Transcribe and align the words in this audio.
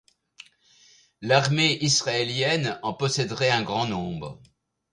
L'armée 1.21 1.77
israélienne 1.81 2.79
en 2.81 2.91
posséderait 2.91 3.51
un 3.51 3.61
grand 3.61 3.85
nombre. 3.85 4.41